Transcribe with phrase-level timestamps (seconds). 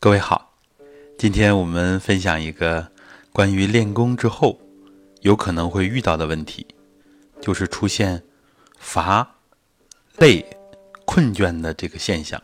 [0.00, 0.54] 各位好，
[1.18, 2.92] 今天我们分享一个
[3.32, 4.56] 关于练功之后
[5.22, 6.64] 有可能会遇到的问题，
[7.40, 8.22] 就是出现
[8.78, 9.28] 乏、
[10.18, 10.46] 累、
[11.04, 12.40] 困倦的这个现象。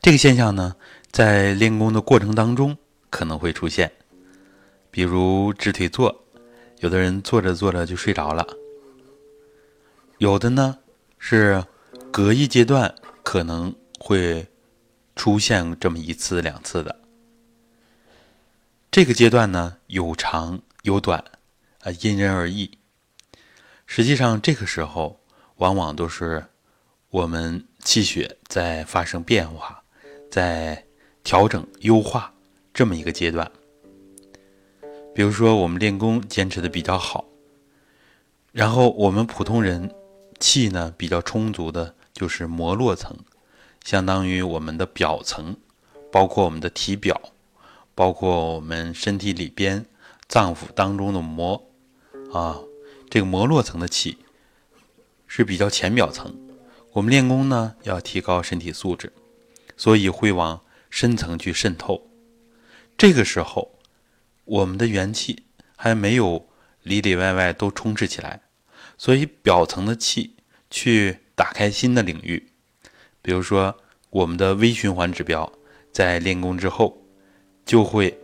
[0.00, 0.74] 这个现象呢，
[1.10, 2.74] 在练功的过程当中
[3.10, 3.92] 可能会出现，
[4.90, 6.24] 比如直腿坐，
[6.78, 8.42] 有的人坐着坐着就睡着了；
[10.16, 10.78] 有的呢
[11.18, 11.62] 是
[12.10, 14.48] 隔一阶段可能会。
[15.14, 17.00] 出现这么一次两次的，
[18.90, 21.22] 这个阶段呢有长有短，
[21.80, 22.78] 啊，因人而异。
[23.86, 25.20] 实际上，这个时候
[25.56, 26.46] 往往都是
[27.10, 29.82] 我们气血在发生变化，
[30.30, 30.84] 在
[31.22, 32.32] 调整优化
[32.72, 33.50] 这么一个阶段。
[35.14, 37.26] 比如说，我们练功坚持的比较好，
[38.50, 39.94] 然后我们普通人
[40.40, 43.14] 气呢比较充足的，就是膜络层。
[43.84, 45.56] 相当于我们的表层，
[46.10, 47.20] 包括我们的体表，
[47.94, 49.86] 包括我们身体里边
[50.28, 51.70] 脏腑当中的膜，
[52.32, 52.60] 啊，
[53.10, 54.18] 这个膜络层的气
[55.26, 56.38] 是比较浅表层。
[56.92, 59.12] 我们练功呢，要提高身体素质，
[59.76, 62.10] 所以会往深层去渗透。
[62.96, 63.78] 这个时候，
[64.44, 65.44] 我们的元气
[65.76, 66.46] 还没有
[66.82, 68.42] 里里外外都充斥起来，
[68.96, 70.36] 所以表层的气
[70.70, 72.52] 去打开新的领域。
[73.22, 73.78] 比如说，
[74.12, 75.50] 我们的微循环指标
[75.90, 77.02] 在练功之后
[77.64, 78.14] 就会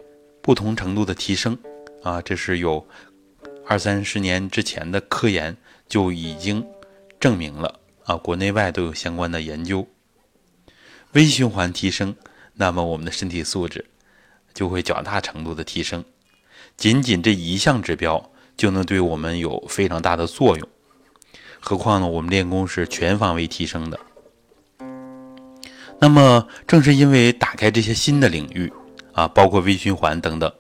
[0.43, 1.57] 不同程度的提升
[2.03, 2.87] 啊，这是有
[3.67, 5.57] 二三十年之前的科研
[5.89, 6.63] 就已经
[7.19, 9.89] 证明了啊，国内外都有相关的研究。
[11.13, 12.15] 微循环提升，
[12.53, 13.87] 那么我们的身体素质
[14.53, 16.05] 就会较大程度的提升。
[16.77, 20.69] 仅仅这一项指标就能对我们有非常大的作用，
[21.61, 23.99] 何况呢，我们练功是全方位提升的。
[26.01, 28.73] 那么，正是因为打开这些新的领域
[29.13, 30.53] 啊，包括微循环等等，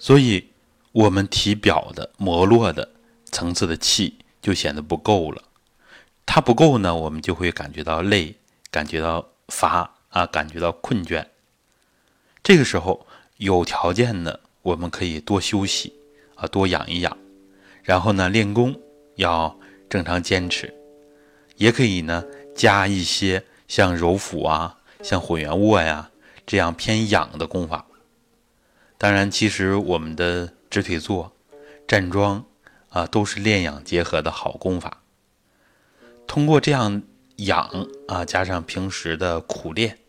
[0.00, 0.48] 所以
[0.90, 2.90] 我们体表的膜络的
[3.30, 5.44] 层次的气就显得不够了。
[6.26, 8.34] 它不够呢，我们就会感觉到累，
[8.72, 11.24] 感觉到乏啊，感觉到困倦。
[12.42, 15.92] 这个时候有条件的，我们可以多休息
[16.34, 17.16] 啊，多养一养，
[17.84, 18.74] 然后呢，练功
[19.14, 19.56] 要
[19.88, 20.74] 正常坚持，
[21.56, 22.24] 也可以呢
[22.56, 23.44] 加一些。
[23.72, 26.10] 像揉腹啊，像混元卧呀，
[26.44, 27.86] 这样偏养的功法。
[28.98, 31.34] 当然，其实我们的直腿坐、
[31.88, 32.44] 站桩
[32.90, 34.98] 啊，都是练养结合的好功法。
[36.26, 37.02] 通过这样
[37.36, 40.00] 养啊，加上平时的苦练，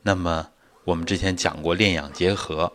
[0.00, 0.48] 那么
[0.84, 2.72] 我们之前讲过练养结合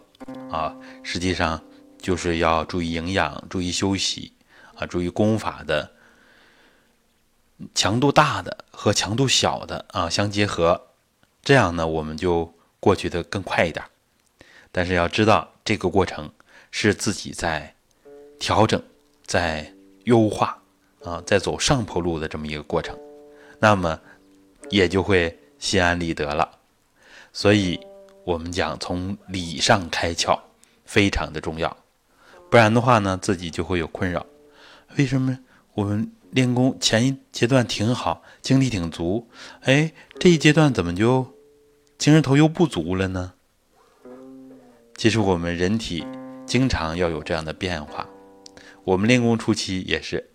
[0.51, 1.59] 啊，实际上
[1.97, 4.33] 就是要注意营养、注意休息
[4.75, 5.96] 啊，注意功法的。
[7.73, 10.89] 强度大的和强度小的啊相结合，
[11.41, 13.83] 这样呢我们就过去的更快一点。
[14.71, 16.31] 但是要知道这个过程
[16.69, 17.73] 是自己在
[18.39, 18.79] 调整、
[19.25, 19.73] 在
[20.03, 20.61] 优化
[21.03, 22.95] 啊，在走上坡路的这么一个过程，
[23.57, 23.99] 那么
[24.69, 26.59] 也就会心安理得了。
[27.33, 27.79] 所以
[28.23, 30.39] 我们讲从理上开窍
[30.85, 31.75] 非常的重要，
[32.51, 34.23] 不然的话呢自己就会有困扰。
[34.97, 35.39] 为什么
[35.73, 36.11] 我们？
[36.31, 39.29] 练功前一阶段挺好，精力挺足，
[39.61, 41.33] 哎，这一阶段怎么就
[41.97, 43.33] 精神头又不足了呢？
[44.95, 46.05] 其实我们人体
[46.45, 48.07] 经常要有这样的变化。
[48.83, 50.29] 我们练功初期也是，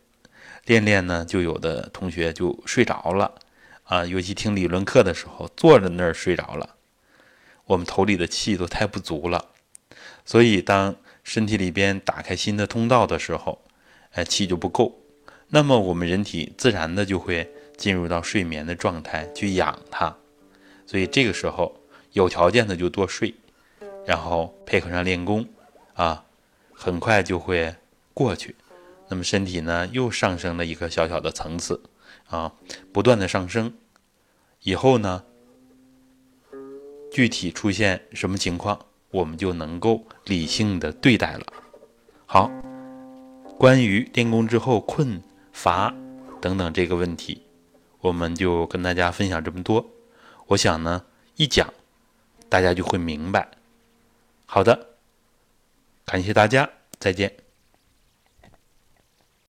[0.66, 3.34] 练练呢，就有的同学就睡着了
[3.84, 6.76] 啊，尤其听理论课的时候，坐在那儿睡着了，
[7.66, 9.50] 我们头里的气都太不足了，
[10.24, 13.64] 所以当身体里边打开新的通道的时候，
[14.12, 15.01] 哎，气就不够。
[15.54, 17.46] 那么我们人体自然的就会
[17.76, 20.16] 进入到睡眠的状态去养它，
[20.86, 21.78] 所以这个时候
[22.12, 23.34] 有条件的就多睡，
[24.06, 25.46] 然后配合上练功，
[25.92, 26.24] 啊，
[26.72, 27.74] 很快就会
[28.14, 28.56] 过去。
[29.08, 31.82] 那么身体呢又上升了一个小小的层次，
[32.28, 32.54] 啊，
[32.90, 33.74] 不断的上升，
[34.62, 35.22] 以后呢
[37.12, 41.44] 具体出现什么情况，我们就能够理性的对待了。
[42.24, 42.50] 好，
[43.58, 45.22] 关于练功之后困。
[45.62, 45.94] 罚
[46.40, 47.40] 等等这个问题，
[48.00, 49.86] 我们就跟大家分享这么多。
[50.48, 51.04] 我想呢，
[51.36, 51.72] 一讲
[52.48, 53.48] 大家就会明白。
[54.44, 54.96] 好的，
[56.04, 56.68] 感谢大家，
[56.98, 57.41] 再见。